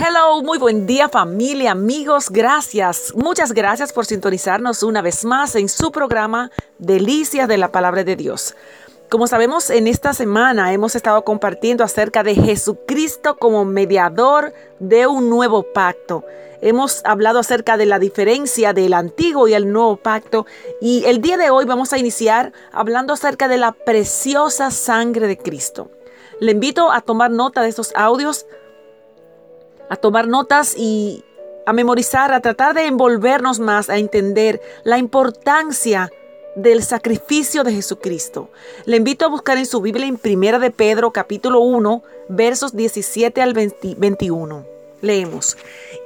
Hello, 0.00 0.44
muy 0.44 0.58
buen 0.58 0.86
día 0.86 1.08
familia, 1.08 1.72
amigos, 1.72 2.30
gracias. 2.30 3.12
Muchas 3.16 3.52
gracias 3.52 3.92
por 3.92 4.06
sintonizarnos 4.06 4.84
una 4.84 5.02
vez 5.02 5.24
más 5.24 5.56
en 5.56 5.68
su 5.68 5.90
programa 5.90 6.52
Delicias 6.78 7.48
de 7.48 7.58
la 7.58 7.72
Palabra 7.72 8.04
de 8.04 8.14
Dios. 8.14 8.54
Como 9.10 9.26
sabemos, 9.26 9.70
en 9.70 9.88
esta 9.88 10.14
semana 10.14 10.72
hemos 10.72 10.94
estado 10.94 11.24
compartiendo 11.24 11.82
acerca 11.82 12.22
de 12.22 12.36
Jesucristo 12.36 13.38
como 13.38 13.64
mediador 13.64 14.52
de 14.78 15.08
un 15.08 15.28
nuevo 15.30 15.64
pacto. 15.64 16.24
Hemos 16.60 17.04
hablado 17.04 17.40
acerca 17.40 17.76
de 17.76 17.86
la 17.86 17.98
diferencia 17.98 18.72
del 18.72 18.94
antiguo 18.94 19.48
y 19.48 19.54
el 19.54 19.72
nuevo 19.72 19.96
pacto 19.96 20.46
y 20.80 21.06
el 21.06 21.20
día 21.20 21.36
de 21.38 21.50
hoy 21.50 21.64
vamos 21.64 21.92
a 21.92 21.98
iniciar 21.98 22.52
hablando 22.70 23.14
acerca 23.14 23.48
de 23.48 23.56
la 23.56 23.72
preciosa 23.72 24.70
sangre 24.70 25.26
de 25.26 25.38
Cristo. 25.38 25.90
Le 26.38 26.52
invito 26.52 26.92
a 26.92 27.00
tomar 27.00 27.32
nota 27.32 27.62
de 27.62 27.68
estos 27.68 27.92
audios 27.96 28.46
a 29.88 29.96
tomar 29.96 30.28
notas 30.28 30.74
y 30.76 31.24
a 31.66 31.72
memorizar, 31.72 32.32
a 32.32 32.40
tratar 32.40 32.74
de 32.74 32.86
envolvernos 32.86 33.60
más, 33.60 33.90
a 33.90 33.98
entender 33.98 34.60
la 34.84 34.98
importancia 34.98 36.10
del 36.56 36.82
sacrificio 36.82 37.62
de 37.62 37.72
Jesucristo. 37.72 38.50
Le 38.84 38.96
invito 38.96 39.24
a 39.24 39.28
buscar 39.28 39.58
en 39.58 39.66
su 39.66 39.80
Biblia 39.80 40.06
en 40.06 40.16
Primera 40.16 40.58
de 40.58 40.70
Pedro 40.70 41.12
capítulo 41.12 41.60
1 41.60 42.02
versos 42.28 42.74
17 42.74 43.40
al 43.42 43.54
21. 43.54 44.66
Leemos. 45.00 45.56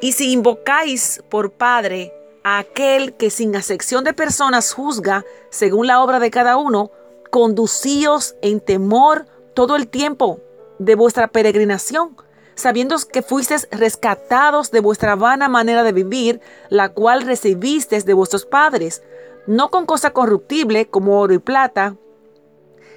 Y 0.01 0.12
si 0.12 0.33
invocáis 0.33 1.23
por 1.29 1.53
Padre 1.53 2.12
a 2.45 2.59
aquel 2.59 3.15
que 3.15 3.31
sin 3.31 3.57
acepción 3.57 4.05
de 4.05 4.12
personas 4.12 4.73
juzga 4.73 5.25
según 5.51 5.87
la 5.87 6.03
obra 6.03 6.19
de 6.19 6.31
cada 6.31 6.57
uno, 6.57 6.91
conducíos 7.31 8.35
en 8.43 8.61
temor 8.61 9.27
todo 9.55 9.77
el 9.77 9.89
tiempo 9.89 10.41
de 10.79 10.97
vuestra 10.97 11.29
peregrinación 11.29 12.17
sabiendo 12.55 12.97
que 13.11 13.23
fuisteis 13.23 13.69
rescatados 13.70 14.70
de 14.70 14.80
vuestra 14.80 15.16
vana 15.16 15.48
manera 15.48 15.83
de 15.83 15.92
vivir, 15.92 16.41
la 16.69 16.91
cual 16.91 17.22
recibisteis 17.22 18.05
de 18.05 18.14
vuestros 18.14 18.47
padres, 18.47 19.03
no 19.47 19.70
con 19.70 19.86
cosa 19.86 20.11
corruptible 20.11 20.86
como 20.86 21.20
oro 21.20 21.34
y 21.34 21.39
plata, 21.39 21.97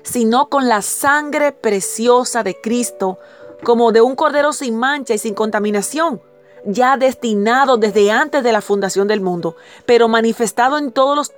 sino 0.04 0.50
con 0.50 0.68
la 0.68 0.82
sangre 0.82 1.52
preciosa 1.52 2.44
de 2.44 2.60
Cristo, 2.62 3.18
como 3.64 3.92
de 3.92 4.02
un 4.02 4.16
cordero 4.16 4.54
sin 4.54 4.78
mancha 4.78 5.16
y 5.16 5.18
sin 5.18 5.34
contaminación, 5.34 6.22
ya 6.66 6.98
destinado 6.98 7.78
desde 7.78 8.12
antes 8.12 8.44
de 8.44 8.52
la 8.52 8.62
fundación 8.62 9.08
del 9.08 9.22
mundo, 9.22 9.56
pero 9.86 10.08
manifestado 10.08 10.78
en 10.78 10.92
todos 10.92 11.16
los 11.16 11.32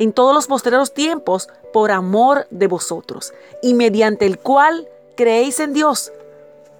en 0.00 0.12
todos 0.12 0.32
los 0.32 0.46
posteriores 0.46 0.94
tiempos 0.94 1.48
por 1.72 1.90
amor 1.90 2.46
de 2.50 2.68
vosotros, 2.68 3.34
y 3.62 3.74
mediante 3.74 4.26
el 4.26 4.38
cual 4.38 4.88
creéis 5.16 5.58
en 5.58 5.72
Dios, 5.72 6.12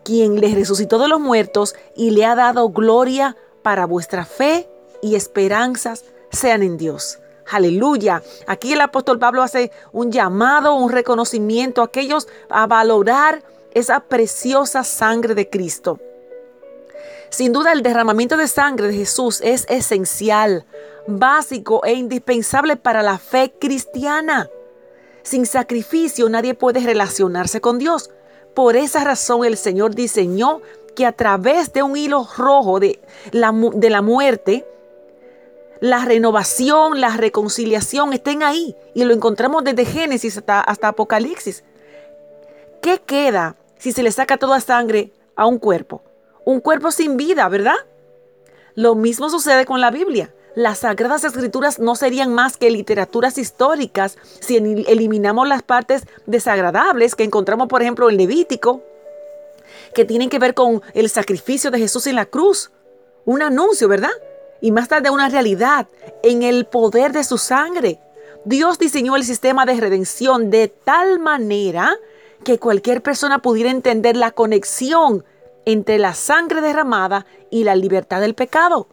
quien 0.09 0.41
les 0.41 0.55
resucitó 0.55 0.99
de 0.99 1.07
los 1.07 1.21
muertos 1.21 1.77
y 1.95 2.13
le 2.13 2.25
ha 2.25 2.35
dado 2.35 2.71
gloria 2.71 3.37
para 3.61 3.85
vuestra 3.85 4.25
fe 4.25 4.67
y 5.03 5.17
esperanzas 5.17 6.07
sean 6.33 6.63
en 6.63 6.79
Dios. 6.79 7.19
Aleluya. 7.51 8.23
Aquí 8.47 8.73
el 8.73 8.81
apóstol 8.81 9.19
Pablo 9.19 9.43
hace 9.43 9.71
un 9.93 10.11
llamado, 10.11 10.73
un 10.77 10.91
reconocimiento 10.91 11.83
a 11.83 11.85
aquellos 11.85 12.27
a 12.49 12.67
valorar 12.67 13.43
esa 13.75 14.01
preciosa 14.01 14.83
sangre 14.83 15.35
de 15.35 15.51
Cristo. 15.51 16.01
Sin 17.29 17.53
duda 17.53 17.73
el 17.73 17.83
derramamiento 17.83 18.39
de 18.39 18.49
sangre 18.49 18.87
de 18.87 18.95
Jesús 18.95 19.43
es 19.43 19.67
esencial, 19.69 20.65
básico 21.07 21.85
e 21.85 21.93
indispensable 21.93 22.77
para 22.77 23.03
la 23.03 23.19
fe 23.19 23.53
cristiana. 23.61 24.49
Sin 25.23 25.45
sacrificio 25.45 26.31
nadie 26.31 26.55
puede 26.55 26.81
relacionarse 26.81 27.61
con 27.61 27.79
Dios. 27.79 28.09
Por 28.55 28.77
esa 28.77 29.05
razón 29.05 29.45
el 29.45 29.57
Señor 29.57 29.95
diseñó 29.95 30.61
que 30.95 31.07
a 31.07 31.13
través 31.13 31.73
de 31.73 31.83
un 31.83 31.97
hilo 31.97 32.27
rojo 32.37 32.81
de 32.81 33.01
la, 33.31 33.53
de 33.53 33.91
la 33.91 34.03
muerte, 34.03 34.67
la 35.81 36.05
renovación, 36.05 37.01
la 37.01 37.17
reconciliación 37.17 38.13
estén 38.13 38.43
ahí. 38.43 38.75
Y 38.95 39.05
lo 39.05 39.15
encontramos 39.15 39.63
desde 39.63 39.85
Génesis 39.85 40.37
hasta, 40.37 40.61
hasta 40.61 40.89
Apocalipsis. 40.89 41.63
¿Qué 42.83 43.01
queda 43.05 43.57
si 43.79 43.93
se 43.93 44.03
le 44.03 44.11
saca 44.11 44.39
toda 44.39 44.61
sangre 44.61 45.13
a 45.37 45.47
un 45.47 45.59
cuerpo? 45.59 46.03
Un 46.45 46.61
cuerpo 46.61 46.91
sin 46.91 47.17
vida, 47.17 47.49
¿verdad? 47.49 47.77
Lo 48.75 48.95
mismo 48.95 49.31
sucede 49.31 49.67
con 49.67 49.81
la 49.81 49.91
Biblia 49.91 50.33
las 50.59 50.79
sagradas 50.79 51.23
escrituras 51.23 51.79
no 51.79 51.95
serían 51.95 52.35
más 52.35 52.57
que 52.57 52.69
literaturas 52.73 53.39
históricas 53.39 54.19
si 54.41 54.57
eliminamos 54.57 55.47
las 55.47 55.63
partes 55.63 56.03
desagradables 56.27 57.15
que 57.15 57.23
encontramos, 57.23 57.69
por 57.69 57.81
ejemplo, 57.81 58.11
en 58.11 58.17
Levítico, 58.17 58.83
que 59.95 60.05
tienen 60.05 60.29
que 60.29 60.41
ver 60.41 60.55
con 60.55 60.83
el 60.95 61.11
sacrificio 61.11 61.71
de 61.71 61.79
Jesús 61.79 62.09
en 62.09 62.17
la 62.17 62.27
cruz. 62.27 62.73
Un 63.25 63.43
anuncio, 63.43 63.87
¿verdad? 63.87 64.11
Y 64.61 64.73
más 64.73 64.89
tarde 64.89 65.11
una 65.11 65.29
realidad 65.29 65.87
en 66.25 66.43
el 66.43 66.67
poder 66.67 67.13
de 67.13 67.23
su 67.23 67.39
sangre. 67.39 68.01
Dios 68.45 68.81
diseñó 68.81 69.15
el 69.15 69.23
sistema 69.23 69.65
de 69.65 69.79
redención 69.79 70.51
de 70.51 70.67
tal 70.67 71.21
manera 71.21 71.95
que 72.43 72.59
cualquier 72.59 73.01
persona 73.01 73.39
pudiera 73.39 73.71
entender 73.71 74.17
la 74.17 74.33
conexión 74.33 75.25
entre 75.67 75.99
la 75.99 76.15
sangre 76.15 76.63
derramada 76.63 77.27
y 77.49 77.63
la 77.63 77.77
libertad 77.77 78.21
del 78.21 78.35
pecado 78.35 78.89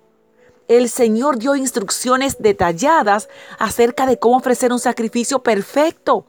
el 0.67 0.89
Señor 0.89 1.37
dio 1.37 1.55
instrucciones 1.55 2.37
detalladas 2.39 3.29
acerca 3.59 4.05
de 4.05 4.17
cómo 4.17 4.37
ofrecer 4.37 4.71
un 4.71 4.79
sacrificio 4.79 5.43
perfecto. 5.43 6.25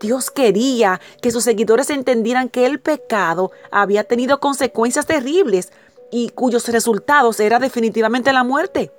Dios 0.00 0.30
quería 0.30 1.00
que 1.20 1.30
sus 1.30 1.44
seguidores 1.44 1.90
entendieran 1.90 2.48
que 2.48 2.66
el 2.66 2.80
pecado 2.80 3.52
había 3.70 4.04
tenido 4.04 4.40
consecuencias 4.40 5.06
terribles 5.06 5.72
y 6.10 6.30
cuyos 6.30 6.68
resultados 6.68 7.38
era 7.40 7.58
definitivamente 7.58 8.32
la 8.32 8.44
muerte. 8.44 8.90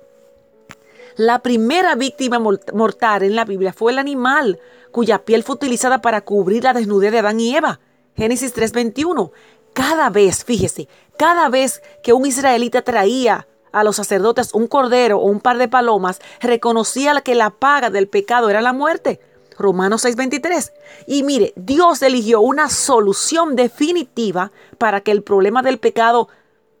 La 1.16 1.40
primera 1.40 1.94
víctima 1.94 2.38
mortal 2.38 3.22
en 3.22 3.36
la 3.36 3.44
Biblia 3.44 3.72
fue 3.72 3.92
el 3.92 3.98
animal, 3.98 4.60
cuya 4.92 5.24
piel 5.24 5.42
fue 5.42 5.56
utilizada 5.56 6.00
para 6.00 6.22
cubrir 6.22 6.64
la 6.64 6.72
desnudez 6.72 7.12
de 7.12 7.18
Adán 7.18 7.40
y 7.40 7.54
Eva. 7.54 7.80
Génesis 8.16 8.54
3:21. 8.54 9.30
Cada 9.74 10.08
vez, 10.08 10.44
fíjese, 10.44 10.88
cada 11.18 11.48
vez 11.48 11.82
que 12.02 12.12
un 12.12 12.26
israelita 12.26 12.82
traía 12.82 13.46
a 13.72 13.84
los 13.84 13.96
sacerdotes 13.96 14.54
un 14.54 14.66
cordero 14.66 15.18
o 15.18 15.26
un 15.26 15.40
par 15.40 15.58
de 15.58 15.68
palomas, 15.68 16.20
reconocía 16.40 17.20
que 17.22 17.34
la 17.34 17.50
paga 17.50 17.90
del 17.90 18.08
pecado 18.08 18.50
era 18.50 18.60
la 18.60 18.72
muerte. 18.72 19.20
Romanos 19.58 20.04
6:23. 20.04 20.72
Y 21.06 21.22
mire, 21.22 21.52
Dios 21.56 22.02
eligió 22.02 22.40
una 22.40 22.68
solución 22.68 23.56
definitiva 23.56 24.52
para 24.78 25.00
que 25.00 25.12
el 25.12 25.22
problema 25.22 25.62
del 25.62 25.78
pecado 25.78 26.28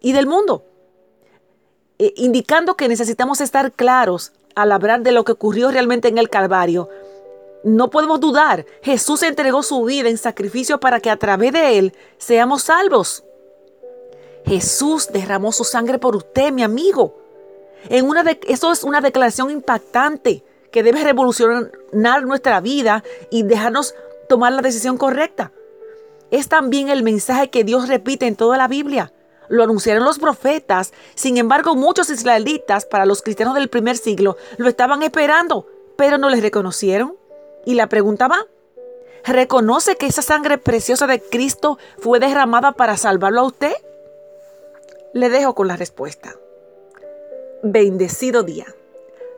y 0.00 0.12
del 0.12 0.26
mundo, 0.26 0.64
eh, 1.98 2.12
indicando 2.16 2.76
que 2.76 2.88
necesitamos 2.88 3.40
estar 3.40 3.72
claros 3.72 4.32
al 4.54 4.72
hablar 4.72 5.02
de 5.02 5.12
lo 5.12 5.24
que 5.24 5.32
ocurrió 5.32 5.70
realmente 5.70 6.08
en 6.08 6.18
el 6.18 6.28
Calvario. 6.28 6.88
No 7.64 7.90
podemos 7.90 8.18
dudar, 8.18 8.66
Jesús 8.82 9.22
entregó 9.22 9.62
su 9.62 9.84
vida 9.84 10.08
en 10.08 10.18
sacrificio 10.18 10.80
para 10.80 10.98
que 10.98 11.10
a 11.10 11.16
través 11.16 11.52
de 11.52 11.78
él 11.78 11.94
seamos 12.18 12.64
salvos. 12.64 13.24
Jesús 14.46 15.08
derramó 15.12 15.52
su 15.52 15.64
sangre 15.64 15.98
por 15.98 16.16
usted, 16.16 16.52
mi 16.52 16.62
amigo. 16.62 17.16
En 17.88 18.08
una 18.08 18.22
de, 18.22 18.38
eso 18.48 18.72
es 18.72 18.84
una 18.84 19.00
declaración 19.00 19.50
impactante 19.50 20.44
que 20.70 20.82
debe 20.82 21.04
revolucionar 21.04 22.24
nuestra 22.24 22.60
vida 22.60 23.04
y 23.30 23.42
dejarnos 23.42 23.94
tomar 24.28 24.52
la 24.52 24.62
decisión 24.62 24.96
correcta. 24.96 25.52
Es 26.30 26.48
también 26.48 26.88
el 26.88 27.02
mensaje 27.02 27.50
que 27.50 27.64
Dios 27.64 27.88
repite 27.88 28.26
en 28.26 28.36
toda 28.36 28.56
la 28.56 28.68
Biblia. 28.68 29.12
Lo 29.48 29.64
anunciaron 29.64 30.04
los 30.04 30.18
profetas. 30.18 30.92
Sin 31.14 31.36
embargo, 31.36 31.76
muchos 31.76 32.08
israelitas, 32.08 32.86
para 32.86 33.04
los 33.04 33.20
cristianos 33.20 33.54
del 33.54 33.68
primer 33.68 33.98
siglo, 33.98 34.38
lo 34.56 34.68
estaban 34.68 35.02
esperando, 35.02 35.66
pero 35.96 36.16
no 36.16 36.30
les 36.30 36.40
reconocieron. 36.40 37.16
Y 37.66 37.74
la 37.74 37.88
pregunta 37.88 38.28
va, 38.28 38.46
¿reconoce 39.24 39.96
que 39.96 40.06
esa 40.06 40.22
sangre 40.22 40.56
preciosa 40.56 41.06
de 41.06 41.20
Cristo 41.20 41.78
fue 41.98 42.18
derramada 42.18 42.72
para 42.72 42.96
salvarlo 42.96 43.42
a 43.42 43.46
usted? 43.46 43.74
Le 45.14 45.28
dejo 45.28 45.54
con 45.54 45.68
la 45.68 45.76
respuesta. 45.76 46.34
Bendecido 47.62 48.44
día. 48.44 48.66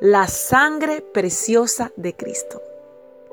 La 0.00 0.28
sangre 0.28 1.02
preciosa 1.02 1.90
de 1.96 2.14
Cristo. 2.14 2.62